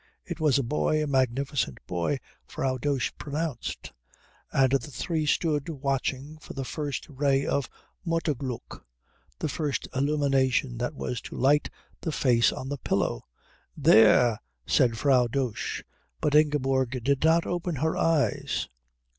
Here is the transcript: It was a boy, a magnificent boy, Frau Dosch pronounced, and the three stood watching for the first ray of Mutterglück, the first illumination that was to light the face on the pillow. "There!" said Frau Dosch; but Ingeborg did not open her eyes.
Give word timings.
It 0.25 0.39
was 0.39 0.57
a 0.57 0.63
boy, 0.63 1.03
a 1.03 1.05
magnificent 1.05 1.77
boy, 1.85 2.17
Frau 2.47 2.75
Dosch 2.79 3.11
pronounced, 3.19 3.93
and 4.51 4.71
the 4.71 4.79
three 4.89 5.27
stood 5.27 5.69
watching 5.69 6.39
for 6.39 6.53
the 6.55 6.65
first 6.65 7.07
ray 7.07 7.45
of 7.45 7.69
Mutterglück, 8.03 8.81
the 9.37 9.47
first 9.47 9.87
illumination 9.93 10.79
that 10.79 10.95
was 10.95 11.21
to 11.21 11.35
light 11.37 11.69
the 12.01 12.11
face 12.11 12.51
on 12.51 12.67
the 12.69 12.79
pillow. 12.79 13.27
"There!" 13.77 14.39
said 14.65 14.97
Frau 14.97 15.27
Dosch; 15.27 15.83
but 16.19 16.33
Ingeborg 16.33 17.03
did 17.03 17.23
not 17.23 17.45
open 17.45 17.75
her 17.75 17.95
eyes. 17.95 18.69